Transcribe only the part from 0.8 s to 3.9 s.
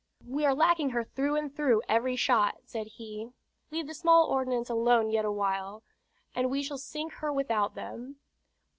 her through and through every shot," said he. "Leave